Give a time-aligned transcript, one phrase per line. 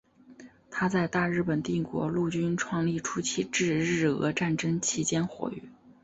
[0.71, 5.61] 他在大日本帝国陆军创立初期至日俄战争期间活跃。